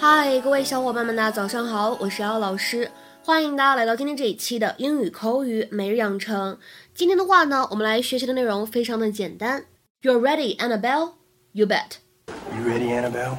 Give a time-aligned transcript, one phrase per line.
[0.00, 2.90] 嗨，各位小伙伴们，大家早上好，我是姚老师，
[3.22, 6.58] 欢迎大家来到今天这一期的英语口语每日养成。
[6.94, 9.66] 今天的话呢，我们来学习的内容非常的简单。
[10.00, 11.12] You're ready, Annabelle?
[11.52, 11.98] You bet.
[12.28, 13.36] You ready, Annabelle?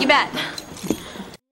[0.00, 0.28] You bet.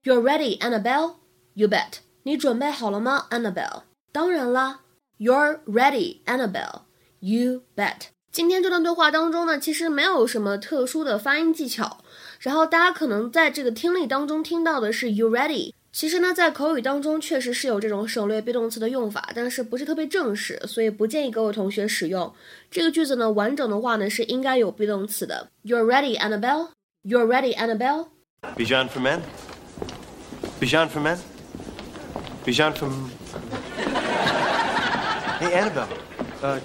[0.03, 1.17] You're ready, Annabelle?
[1.53, 1.99] You bet.
[2.23, 3.83] 你准备好了吗，Annabelle？
[4.11, 4.79] 当然啦。
[5.19, 6.81] You're ready, Annabelle?
[7.19, 8.07] You bet.
[8.31, 11.97] 今天这段对话当中呢，其实没有什么特殊的发音技巧。
[12.39, 22.31] 然后大家可能在这个听力当中听到的是 you ready，其实呢，在口语当中确实是有这种省略 be 动词的用法，但是不是特别正式，所以不建议各位同学使用。
[22.69, 25.47] 这个句子呢，完整的话呢是应该有 be 动词的。
[25.63, 26.69] You're ready, Annabelle.
[27.03, 28.09] You're ready, Annabelle.
[28.55, 29.21] Bijan for men?
[30.59, 31.17] Bijan for men?
[32.45, 33.09] Bijan from.
[35.39, 35.87] Hey, Annabelle.
[36.43, 36.59] Uh,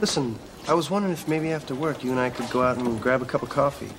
[0.00, 0.34] listen,
[0.66, 3.20] I was wondering if maybe after work you and I could go out and grab
[3.20, 3.90] a cup of coffee.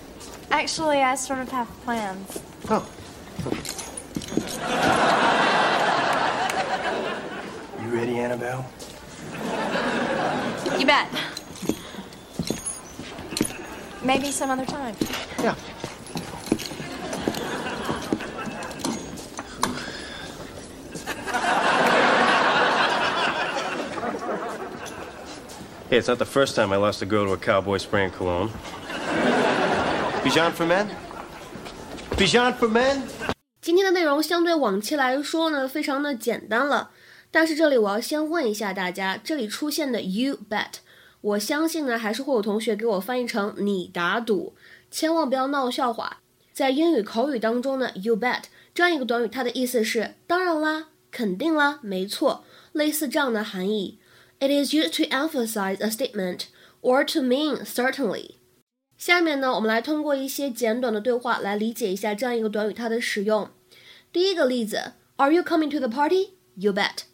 [0.50, 2.42] Actually, I sort of have plans.
[2.70, 2.90] Oh.
[7.84, 8.66] You ready, Annabelle?
[10.80, 11.08] You bet.
[14.04, 14.96] Maybe some other time.
[15.40, 15.56] Yeah.
[25.88, 28.50] Hey, it's not the first time I lost a girl to a cowboy spraying cologne.
[30.24, 30.90] Bijan for men?
[32.18, 33.04] Bijan for men?
[33.62, 36.90] 今天的内容相对往期来说呢，非常的简单了。
[37.30, 40.78] 但是这里我要先问一下大家，这里出现的 you bet，
[41.22, 44.56] 我相信呢还是会有同学给我翻译成你打赌，
[44.90, 46.18] 千万不要闹笑话。
[46.52, 54.00] 在英语口语当中呢，you bet 这样一个短语，它的意思是当然啦、肯定啦、没错，类似这样的含义。
[54.39, 56.45] It is used to emphasize a statement
[56.81, 58.37] or to mean certainly。
[58.97, 63.51] 下面呢，我们来通过一些简短的对话来理解一下这样一个短语它的使用。
[64.13, 66.31] 第一个例子，Are you coming to the party?
[66.55, 67.05] You bet。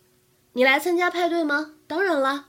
[0.53, 1.75] 你来参加派对吗？
[1.87, 2.49] 当然啦。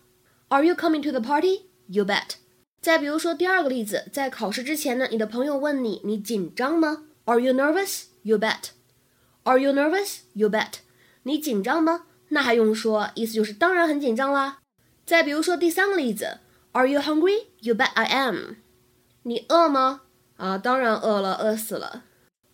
[0.50, 1.64] Are you coming to the party?
[1.88, 2.36] You bet。
[2.80, 7.04] 再比如说第二个例子，在考试之前呢，你的朋友问你，你紧张吗？
[7.26, 8.06] Are you nervous?
[8.22, 10.20] You bet。Are you nervous?
[10.34, 10.76] You bet。
[11.24, 12.06] 你紧张吗？
[12.30, 14.60] 那还用说，意思就是当然很紧张啦。
[15.05, 16.39] 再比如说第三个例子
[16.73, 17.47] ，Are you hungry?
[17.61, 18.57] You bet I am。
[19.25, 20.03] 你饿吗？
[20.37, 22.05] 啊，当然饿了，饿死了。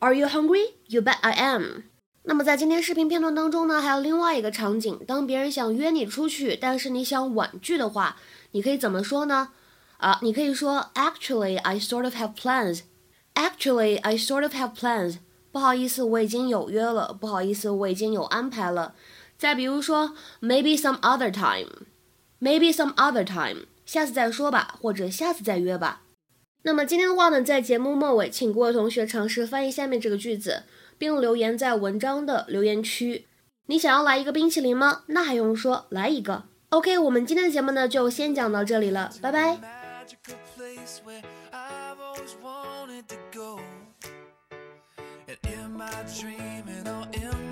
[0.01, 0.73] Are you hungry?
[0.87, 1.83] You bet I am。
[2.25, 8.17] 那么在今天视频片段当中呢，还有另外一个场景，当别人想约你出去，但是你想婉拒的话，
[8.53, 9.51] 你可以怎么说呢？
[9.97, 12.81] 啊，你可以说 Actually, I sort of have plans.
[13.35, 15.19] Actually, I sort of have plans.
[15.51, 17.17] 不好意思，我已经有约了。
[17.19, 18.95] 不好意思，我已经有安排了。
[19.39, 21.87] 再比如说，Maybe some other time.
[22.41, 23.66] Maybe some other time.
[23.84, 26.03] 下次再说吧，或者下次再约吧。
[26.62, 30.65] 那么今天的话呢，在节目末尾，请各位同学尝试翻译下面这个句子，
[30.99, 33.26] 并留言在文章的留言区。
[33.66, 35.03] 你想要来一个冰淇淋吗？
[35.06, 36.44] 那还用说，来一个。
[36.71, 39.59] OK，我们今天的节目呢，就先讲到这里了，拜拜。
[45.44, 47.48] In my dreaming or in